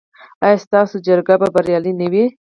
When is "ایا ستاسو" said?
0.45-0.95